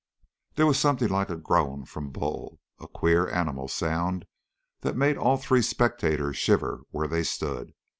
There 0.55 0.65
was 0.65 0.79
something 0.79 1.09
like 1.09 1.29
a 1.29 1.35
groan 1.35 1.85
from 1.85 2.09
Bull 2.09 2.59
a 2.79 2.87
queer, 2.87 3.29
animal 3.29 3.67
sound 3.67 4.25
that 4.79 4.97
made 4.97 5.15
all 5.15 5.37
three 5.37 5.61
spectators 5.61 6.37
shiver 6.37 6.81
where 6.89 7.07
they 7.07 7.21
stood. 7.21 7.75